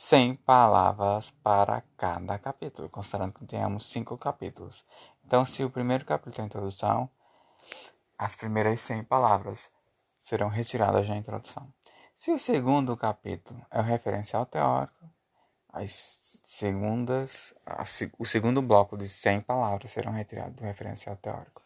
100 0.00 0.36
palavras 0.36 1.32
para 1.42 1.82
cada 1.96 2.38
capítulo, 2.38 2.88
considerando 2.88 3.32
que 3.32 3.44
tenhamos 3.44 3.84
cinco 3.90 4.16
capítulos. 4.16 4.84
Então, 5.26 5.44
se 5.44 5.64
o 5.64 5.70
primeiro 5.70 6.04
capítulo 6.04 6.36
tem 6.36 6.44
introdução, 6.44 7.10
as 8.16 8.36
primeiras 8.36 8.80
100 8.80 9.02
palavras 9.02 9.68
serão 10.20 10.46
retiradas 10.46 11.08
da 11.08 11.16
introdução. 11.16 11.74
Se 12.16 12.30
o 12.30 12.38
segundo 12.38 12.96
capítulo 12.96 13.60
é 13.72 13.80
o 13.80 13.82
referencial 13.82 14.46
teórico, 14.46 15.10
as 15.72 16.42
segundas, 16.46 17.52
o 18.16 18.24
segundo 18.24 18.62
bloco 18.62 18.96
de 18.96 19.08
100 19.08 19.40
palavras 19.40 19.90
serão 19.90 20.12
retirados 20.12 20.54
do 20.54 20.62
referencial 20.62 21.16
teórico. 21.16 21.60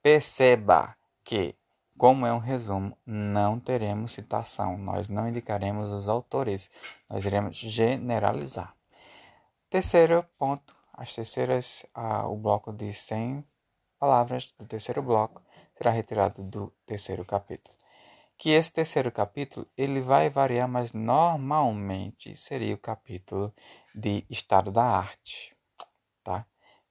Perceba 0.00 0.96
que 1.24 1.56
como 1.96 2.26
é 2.26 2.32
um 2.32 2.38
resumo, 2.38 2.96
não 3.06 3.60
teremos 3.60 4.12
citação, 4.12 4.76
nós 4.76 5.08
não 5.08 5.28
indicaremos 5.28 5.92
os 5.92 6.08
autores, 6.08 6.70
nós 7.08 7.24
iremos 7.24 7.56
generalizar. 7.56 8.74
Terceiro 9.70 10.24
ponto, 10.38 10.74
as 10.92 11.14
terceiras, 11.14 11.86
ah, 11.94 12.26
o 12.28 12.36
bloco 12.36 12.72
de 12.72 12.92
100 12.92 13.44
palavras 13.98 14.52
do 14.58 14.66
terceiro 14.66 15.02
bloco 15.02 15.42
será 15.76 15.90
retirado 15.90 16.42
do 16.42 16.72
terceiro 16.86 17.24
capítulo. 17.24 17.76
Que 18.36 18.50
esse 18.50 18.72
terceiro 18.72 19.10
capítulo 19.12 19.66
ele 19.76 20.00
vai 20.00 20.28
variar, 20.28 20.68
mas 20.68 20.92
normalmente 20.92 22.36
seria 22.36 22.74
o 22.74 22.78
capítulo 22.78 23.54
de 23.94 24.24
estado 24.28 24.70
da 24.70 24.84
arte? 24.84 25.53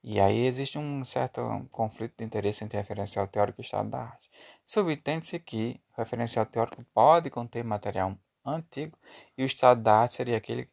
E 0.03 0.19
aí 0.19 0.45
existe 0.45 0.77
um 0.77 1.05
certo 1.05 1.41
conflito 1.71 2.17
de 2.17 2.25
interesse 2.25 2.61
entre 2.63 2.77
referencial 2.77 3.25
teórico 3.25 3.61
e 3.61 3.63
estado 3.63 3.89
da 3.89 4.01
arte. 4.01 4.29
Subentende-se 4.65 5.39
que 5.39 5.79
o 5.95 6.01
referencial 6.01 6.45
teórico 6.45 6.83
pode 6.93 7.29
conter 7.29 7.63
material 7.63 8.17
antigo 8.45 8.97
e 9.37 9.43
o 9.43 9.45
estado 9.45 9.81
da 9.81 9.99
arte 9.99 10.15
seria 10.15 10.35
aquele, 10.35 10.69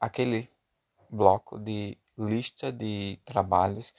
aquele 0.00 0.50
bloco 1.08 1.60
de 1.60 1.96
lista 2.18 2.72
de 2.72 3.20
trabalhos 3.24 3.94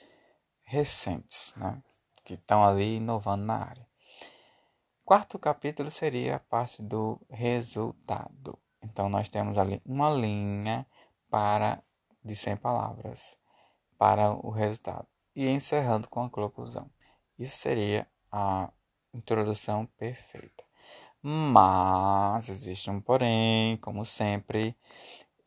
recentes, 0.64 1.54
né? 1.56 1.82
que 2.22 2.34
estão 2.34 2.62
ali 2.62 2.96
inovando 2.96 3.44
na 3.44 3.56
área. 3.56 3.88
Quarto 5.02 5.38
capítulo 5.38 5.90
seria 5.90 6.36
a 6.36 6.40
parte 6.40 6.82
do 6.82 7.18
resultado. 7.30 8.58
Então 8.82 9.08
nós 9.08 9.30
temos 9.30 9.56
ali 9.56 9.80
uma 9.86 10.10
linha 10.10 10.86
para 11.30 11.82
de 12.22 12.36
100 12.36 12.58
palavras 12.58 13.38
para 13.98 14.32
o 14.32 14.50
resultado. 14.50 15.06
e 15.36 15.48
encerrando 15.48 16.08
com 16.08 16.22
a 16.22 16.30
conclusão. 16.30 16.88
Isso 17.38 17.56
seria 17.58 18.06
a 18.30 18.70
introdução 19.12 19.86
perfeita. 19.98 20.64
Mas 21.20 22.48
existe 22.48 22.90
um 22.90 23.00
porém, 23.00 23.76
como 23.78 24.04
sempre, 24.04 24.76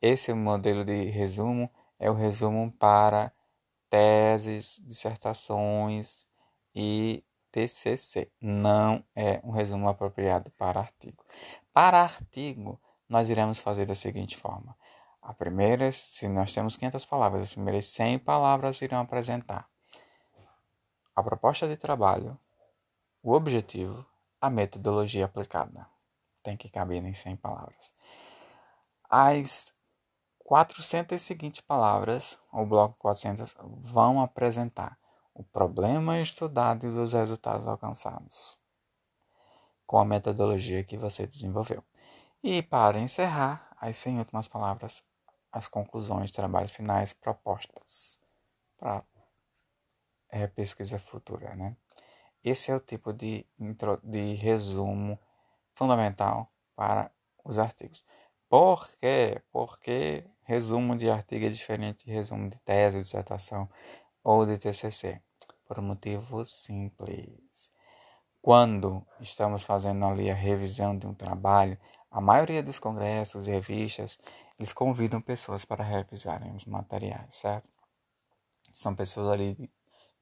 esse 0.01 0.33
modelo 0.33 0.83
de 0.83 1.05
resumo 1.05 1.69
é 1.99 2.09
o 2.09 2.13
resumo 2.13 2.71
para 2.73 3.31
teses, 3.89 4.81
dissertações 4.83 6.27
e 6.75 7.23
TCC. 7.51 8.31
Não 8.41 9.03
é 9.15 9.39
um 9.43 9.51
resumo 9.51 9.87
apropriado 9.89 10.51
para 10.51 10.79
artigo. 10.79 11.23
Para 11.73 12.01
artigo, 12.01 12.79
nós 13.07 13.29
iremos 13.29 13.59
fazer 13.59 13.85
da 13.85 13.95
seguinte 13.95 14.35
forma: 14.35 14.75
a 15.27 15.33
primeira, 15.33 15.91
se 15.91 16.25
nós 16.29 16.53
temos 16.53 16.77
500 16.77 17.05
palavras, 17.05 17.43
as 17.43 17.49
primeiras 17.49 17.87
100 17.87 18.19
palavras 18.19 18.81
irão 18.81 19.01
apresentar 19.01 19.69
a 21.13 21.21
proposta 21.21 21.67
de 21.67 21.75
trabalho, 21.75 22.39
o 23.21 23.33
objetivo, 23.33 24.05
a 24.39 24.49
metodologia 24.49 25.25
aplicada. 25.25 25.85
Tem 26.41 26.55
que 26.55 26.69
caber 26.69 27.03
em 27.03 27.13
100 27.13 27.35
palavras. 27.35 27.91
As 29.09 29.73
400 30.39 31.21
seguintes 31.21 31.59
palavras, 31.59 32.39
o 32.49 32.65
bloco 32.65 32.95
400, 32.97 33.53
vão 33.81 34.21
apresentar 34.21 34.97
o 35.33 35.43
problema 35.43 36.21
estudado 36.21 36.85
e 36.85 36.87
os 36.87 37.11
resultados 37.11 37.67
alcançados 37.67 38.57
com 39.85 39.97
a 39.97 40.05
metodologia 40.05 40.85
que 40.85 40.95
você 40.95 41.27
desenvolveu. 41.27 41.83
E 42.41 42.63
para 42.63 42.97
encerrar, 42.97 43.75
as 43.79 43.97
100 43.97 44.19
últimas 44.19 44.47
palavras, 44.47 45.03
as 45.51 45.67
conclusões, 45.67 46.31
trabalhos 46.31 46.71
finais, 46.71 47.13
propostas 47.13 48.19
para 48.77 49.03
é, 50.29 50.47
pesquisa 50.47 50.99
futura, 50.99 51.55
né? 51.55 51.75
Esse 52.43 52.71
é 52.71 52.75
o 52.75 52.79
tipo 52.79 53.11
de, 53.11 53.45
intro, 53.59 53.99
de 54.03 54.33
resumo 54.35 55.19
fundamental 55.73 56.51
para 56.75 57.11
os 57.43 57.59
artigos. 57.59 58.05
Por 58.49 58.87
quê? 58.97 59.41
Porque 59.51 60.23
resumo 60.43 60.97
de 60.97 61.09
artigo 61.09 61.45
é 61.45 61.49
diferente 61.49 62.05
de 62.05 62.11
resumo 62.11 62.49
de 62.49 62.57
tese, 62.59 63.01
dissertação 63.01 63.69
ou 64.23 64.45
de 64.45 64.57
TCC. 64.57 65.21
Por 65.65 65.79
um 65.79 65.83
motivo 65.83 66.45
simples. 66.45 67.71
Quando 68.41 69.05
estamos 69.19 69.63
fazendo 69.63 70.05
ali 70.05 70.31
a 70.31 70.33
revisão 70.33 70.97
de 70.97 71.05
um 71.05 71.13
trabalho, 71.13 71.77
a 72.17 72.21
maioria 72.21 72.63
dos 72.63 72.79
congressos 72.79 73.47
e 73.47 73.51
revistas, 73.51 74.17
eles 74.57 74.73
convidam 74.73 75.21
pessoas 75.21 75.63
para 75.65 75.83
revisarem 75.83 76.55
os 76.55 76.65
materiais, 76.65 77.35
certo? 77.35 77.69
São 78.73 78.95
pessoas 78.95 79.29
ali 79.29 79.53
de, 79.53 79.69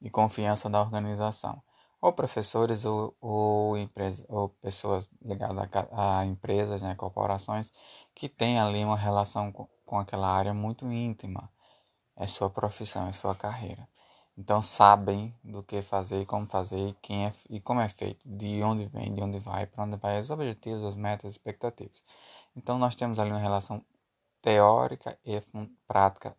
de 0.02 0.10
confiança 0.10 0.70
da 0.70 0.82
organização 0.82 1.64
ou 2.02 2.12
professores 2.12 2.84
ou, 2.84 3.16
ou, 3.22 3.78
empresa, 3.78 4.26
ou 4.28 4.50
pessoas 4.50 5.10
ligadas 5.22 5.70
a, 5.94 6.20
a, 6.20 6.26
empresas, 6.26 6.82
né, 6.82 6.96
corporações, 6.96 7.72
que 8.14 8.28
têm 8.28 8.60
ali 8.60 8.84
uma 8.84 8.98
relação 8.98 9.50
com, 9.50 9.66
com 9.86 9.98
aquela 9.98 10.28
área 10.28 10.54
muito 10.54 10.92
íntima. 10.92 11.50
É 12.18 12.28
sua 12.28 12.50
profissão, 12.50 13.08
é 13.08 13.14
sua 13.14 13.36
carreira. 13.36 13.88
Então 14.38 14.62
sabem 14.62 15.34
do 15.44 15.64
que 15.64 15.82
fazer, 15.82 16.26
como 16.26 16.46
fazer, 16.46 16.94
quem 17.02 17.26
é, 17.26 17.32
e 17.50 17.62
como 17.62 17.80
é 17.80 17.88
feito, 17.88 18.28
de 18.28 18.62
onde 18.64 18.86
vem, 18.86 19.14
de 19.14 19.22
onde 19.22 19.40
vai, 19.40 19.66
para 19.66 19.84
onde 19.84 19.96
vai, 19.96 20.20
os 20.20 20.30
objetivos, 20.30 20.84
as 20.84 20.98
metas, 20.98 21.28
as 21.28 21.34
expectativas. 21.34 22.04
Então 22.56 22.78
nós 22.78 22.96
temos 22.96 23.18
ali 23.18 23.32
uma 23.32 23.40
relação 23.40 23.84
teórica 24.42 25.18
e 25.26 25.42
prática 25.88 26.38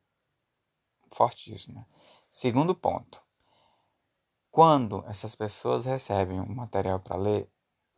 fortíssima. 1.10 1.86
Segundo 2.30 2.74
ponto, 2.74 3.22
quando 4.50 5.04
essas 5.06 5.34
pessoas 5.34 5.86
recebem 5.86 6.40
um 6.40 6.54
material 6.54 7.00
para 7.00 7.16
ler, 7.16 7.50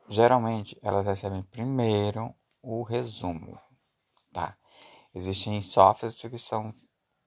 geralmente 0.08 0.78
elas 0.80 1.06
recebem 1.06 1.42
primeiro 1.42 2.34
o 2.62 2.82
resumo, 2.82 3.60
tá? 4.32 4.56
Existem 5.14 5.60
softwares 5.60 6.20
que 6.20 6.38
são 6.38 6.74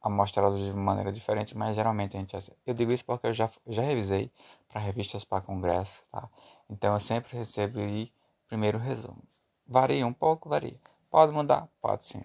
amostrados 0.01 0.59
de 0.59 0.73
maneira 0.73 1.11
diferente, 1.11 1.55
mas 1.55 1.75
geralmente 1.75 2.17
a 2.17 2.19
gente 2.19 2.35
eu 2.65 2.73
digo 2.73 2.91
isso 2.91 3.05
porque 3.05 3.27
eu 3.27 3.33
já 3.33 3.49
já 3.67 3.83
revisei 3.83 4.31
para 4.67 4.81
revistas 4.81 5.23
para 5.23 5.41
congresso, 5.41 6.03
tá? 6.11 6.27
Então 6.69 6.93
eu 6.93 6.99
sempre 6.99 7.37
recebo 7.37 7.79
aí 7.79 8.11
primeiro 8.47 8.77
resumo. 8.77 9.21
Varia 9.67 10.05
um 10.05 10.13
pouco, 10.13 10.49
varia. 10.49 10.79
Pode 11.09 11.31
mudar, 11.31 11.67
pode 11.81 12.05
sim. 12.05 12.23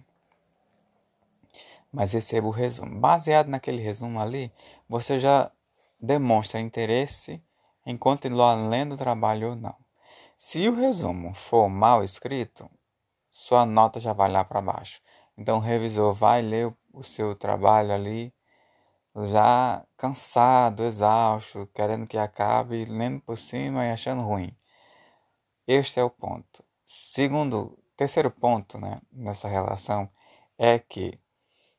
Mas 1.93 2.13
recebo 2.13 2.49
o 2.49 2.51
resumo. 2.51 2.99
Baseado 2.99 3.49
naquele 3.49 3.81
resumo 3.83 4.21
ali, 4.21 4.53
você 4.89 5.19
já 5.19 5.51
demonstra 6.01 6.61
interesse 6.61 7.43
em 7.85 7.97
continuar 7.97 8.55
lendo 8.55 8.95
o 8.95 8.99
trabalho 8.99 9.51
ou 9.51 9.57
não. 9.57 9.75
Se 10.37 10.69
o 10.69 10.75
resumo 10.75 11.33
for 11.33 11.69
mal 11.69 12.05
escrito, 12.05 12.69
sua 13.31 13.65
nota 13.65 13.99
já 14.01 14.13
vai 14.13 14.31
lá 14.31 14.45
para 14.45 14.61
baixo. 14.61 15.01
Então 15.39 15.59
o 15.59 15.61
revisor 15.61 16.13
vai 16.13 16.43
ler 16.43 16.67
o 16.67 16.77
seu 17.03 17.35
trabalho 17.35 17.93
ali 17.93 18.35
já 19.31 19.85
cansado, 19.97 20.85
exausto, 20.85 21.67
querendo 21.75 22.07
que 22.07 22.19
acabe, 22.19 22.85
lendo 22.85 23.21
por 23.21 23.39
cima 23.39 23.87
e 23.87 23.91
achando 23.91 24.23
ruim. 24.23 24.55
Este 25.67 26.01
é 26.01 26.05
o 26.05 26.11
ponto. 26.11 26.63
Segundo, 26.85 27.79
terceiro 27.97 28.31
ponto 28.31 28.79
né, 28.79 29.01
nessa 29.11 29.49
relação 29.49 30.09
é 30.59 30.79
que 30.79 31.19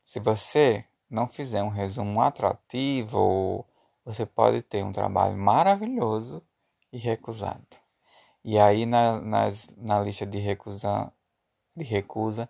se 0.04 0.18
você 0.20 0.84
não 1.08 1.28
fizer 1.28 1.62
um 1.62 1.68
resumo 1.68 2.20
atrativo 2.20 3.64
você 4.08 4.24
pode 4.24 4.62
ter 4.62 4.82
um 4.82 4.90
trabalho 4.90 5.36
maravilhoso 5.36 6.42
e 6.90 6.96
recusado. 6.96 7.76
E 8.42 8.58
aí 8.58 8.86
na, 8.86 9.20
nas, 9.20 9.68
na 9.76 10.00
lista 10.00 10.24
de 10.24 10.38
recusa, 10.38 11.12
de 11.76 11.84
recusa 11.84 12.48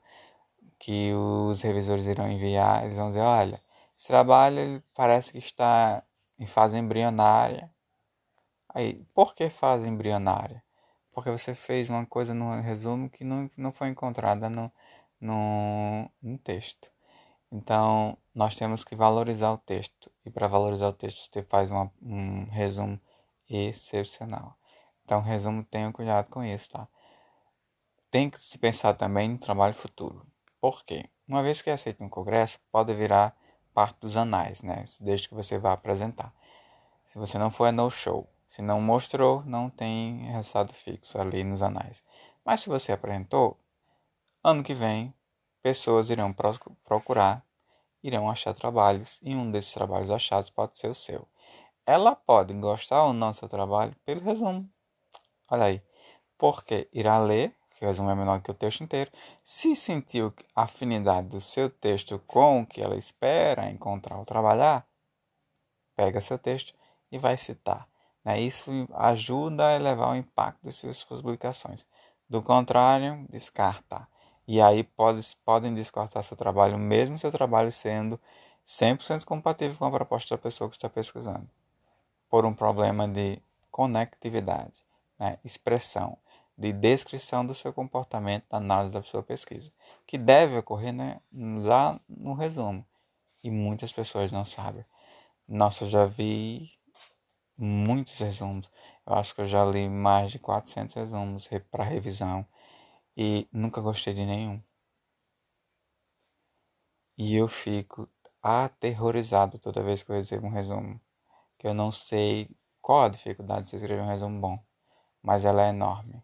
que 0.79 1.13
os 1.13 1.63
revisores 1.63 2.07
irão 2.07 2.31
enviar, 2.31 2.85
eles 2.85 2.97
vão 2.97 3.09
dizer, 3.09 3.21
olha, 3.21 3.63
esse 3.97 4.07
trabalho 4.07 4.83
parece 4.95 5.33
que 5.33 5.39
está 5.39 6.03
em 6.39 6.47
fase 6.47 6.79
embrionária. 6.79 7.71
Aí, 8.69 9.05
por 9.15 9.35
que 9.35 9.51
fase 9.51 9.89
embrionária? 9.89 10.63
Porque 11.13 11.31
você 11.31 11.55
fez 11.55 11.91
uma 11.91 12.07
coisa 12.07 12.33
no 12.35 12.61
resumo 12.61 13.11
que 13.11 13.25
não, 13.25 13.51
não 13.57 13.73
foi 13.73 13.89
encontrada 13.89 14.49
no, 14.49 14.71
no, 15.21 16.11
no 16.23 16.39
texto. 16.39 16.89
Então, 17.51 18.17
nós 18.35 18.55
temos 18.57 18.85
que 18.85 18.95
valorizar 18.95 19.51
o 19.53 19.59
texto. 19.59 20.11
E 20.25 20.31
para 20.31 20.47
valorizar 20.47 20.89
o 20.89 20.93
texto, 20.93 21.29
você 21.33 21.43
faz 21.43 21.71
uma, 21.71 21.91
um 22.01 22.45
resumo 22.51 23.01
excepcional. 23.49 24.57
Então, 25.05 25.23
resumo, 25.23 25.65
tenha 25.65 25.91
cuidado 25.93 26.29
com 26.31 26.45
isso, 26.45 26.71
tá? 26.71 26.87
Tem 28.11 28.31
que 28.31 28.39
se 28.39 28.59
pensar 28.59 28.95
também 28.95 29.29
no 29.31 29.39
trabalho 29.39 29.75
futuro. 29.75 30.27
Por 30.61 30.85
quê? 30.85 31.09
Uma 31.27 31.43
vez 31.43 31.63
que 31.63 31.71
é 31.71 31.75
aceito 31.75 32.03
no 32.03 32.11
congresso, 32.11 32.59
pode 32.73 32.93
virar 32.95 33.37
parte 33.73 33.99
dos 34.01 34.17
anais, 34.17 34.63
né? 34.63 34.85
Desde 35.01 35.29
que 35.29 35.35
você 35.35 35.59
vá 35.59 35.73
apresentar. 35.73 36.35
Se 37.05 37.19
você 37.19 37.39
não 37.39 37.51
for, 37.51 37.67
é 37.67 37.73
no 37.73 37.91
show. 37.91 38.29
Se 38.49 38.61
não 38.63 38.81
mostrou, 38.81 39.43
não 39.45 39.71
tem 39.71 40.31
resultado 40.33 40.73
fixo 40.73 41.21
ali 41.21 41.45
nos 41.45 41.63
anais. 41.63 42.03
Mas 42.45 42.63
se 42.63 42.69
você 42.69 42.93
apresentou, 42.93 43.59
ano 44.43 44.63
que 44.63 44.75
vem 44.75 45.15
pessoas 45.63 46.11
irão 46.11 46.35
procurar, 46.85 47.45
irão 48.03 48.31
achar 48.31 48.55
trabalhos, 48.55 49.19
e 49.23 49.35
um 49.35 49.51
desses 49.51 49.73
trabalhos 49.73 50.11
achados 50.11 50.51
pode 50.51 50.79
ser 50.79 50.89
o 50.89 50.95
seu. 50.95 51.29
Ela 51.85 52.17
pode 52.17 52.55
gostar 52.55 53.05
ou 53.05 53.13
não 53.13 53.31
do 53.31 53.37
seu 53.37 53.49
trabalho 53.49 53.95
pelo 54.05 54.23
resumo. 54.23 54.69
Olha 55.51 55.65
aí. 55.65 55.83
Porque 56.37 56.89
irá 56.93 57.19
ler, 57.19 57.55
que 57.79 57.85
o 57.85 57.89
resumo 57.89 58.11
é 58.11 58.15
menor 58.15 58.41
que 58.41 58.51
o 58.51 58.55
texto 58.55 58.83
inteiro, 58.83 59.09
se 59.45 59.77
sentiu 59.77 60.35
a 60.55 60.63
afinidade 60.63 61.29
do 61.29 61.41
seu 61.41 61.71
texto 61.71 62.19
com 62.27 62.63
o 62.63 62.67
que 62.67 62.83
ela 62.83 62.97
espera 62.97 63.71
encontrar 63.71 64.19
ou 64.19 64.25
trabalhar, 64.25 64.85
pega 65.95 66.21
seu 66.21 66.37
texto 66.37 66.75
e 67.11 67.19
vai 67.19 67.37
citar. 67.37 67.89
Né? 68.25 68.41
Isso 68.41 68.71
ajuda 68.95 69.69
a 69.69 69.77
elevar 69.77 70.11
o 70.11 70.17
impacto 70.17 70.65
de 70.65 70.73
suas 70.73 71.05
publicações. 71.05 71.87
Do 72.29 72.43
contrário, 72.43 73.25
descarta. 73.31 74.09
E 74.47 74.61
aí 74.61 74.83
pode, 74.83 75.25
podem 75.45 75.73
descartar 75.73 76.23
seu 76.25 76.37
trabalho, 76.37 76.77
mesmo 76.77 77.17
seu 77.17 77.31
trabalho 77.31 77.71
sendo 77.71 78.19
100% 78.67 79.25
compatível 79.25 79.79
com 79.79 79.85
a 79.85 79.91
proposta 79.91 80.35
da 80.35 80.43
pessoa 80.43 80.69
que 80.69 80.77
está 80.77 80.89
pesquisando, 80.89 81.49
por 82.29 82.45
um 82.45 82.53
problema 82.53 83.07
de 83.07 83.41
conectividade, 83.71 84.85
né? 85.19 85.39
expressão, 85.45 86.19
de 86.59 86.73
descrição 86.73 87.47
do 87.47 87.55
seu 87.55 87.73
comportamento 87.73 88.45
na 88.51 88.59
análise 88.59 88.93
da 88.93 89.03
sua 89.03 89.23
pesquisa, 89.23 89.73
que 90.07 90.19
deve 90.19 90.59
ocorrer 90.59 90.93
né, 90.93 91.21
lá 91.33 92.01
no 92.09 92.35
resumo. 92.35 92.85
E 93.43 93.51
muitas 93.51 93.93
pessoas 93.93 94.33
não 94.33 94.45
sabem. 94.45 94.85
Nossa, 95.47 95.85
eu 95.85 95.89
já 95.89 96.07
vi 96.07 96.71
muitos 97.57 98.19
resumos. 98.19 98.71
Eu 99.07 99.15
acho 99.15 99.35
que 99.35 99.41
eu 99.43 99.47
já 99.47 99.65
li 99.65 99.89
mais 99.89 100.33
de 100.33 100.39
400 100.39 100.95
resumos 100.95 101.49
para 101.71 101.85
revisão 101.85 102.47
e 103.17 103.49
nunca 103.53 103.81
gostei 103.81 104.15
de 104.15 104.27
nenhum. 104.27 104.63
E 107.17 107.37
eu 107.37 107.49
fico 107.49 108.09
aterrorizado 108.43 109.59
toda 109.59 109.83
vez 109.83 110.03
que 110.03 110.11
eu 110.11 110.17
recebo 110.17 110.47
um 110.47 110.51
resumo 110.51 111.01
que 111.59 111.67
eu 111.67 111.75
não 111.75 111.91
sei 111.93 112.49
qual 112.81 113.03
a 113.03 113.09
dificuldade 113.09 113.65
de 113.65 113.71
se 113.71 113.77
escrever 113.77 114.03
um 114.03 114.07
resumo 114.09 114.41
bom, 114.41 114.65
mas 115.23 115.45
ela 115.45 115.67
é 115.67 115.71
enorme. 115.71 116.23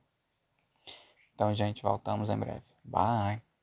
Então, 1.35 1.53
gente, 1.55 1.83
voltamos 1.83 2.31
em 2.31 2.37
breve. 2.37 2.64
Bye! 2.85 3.54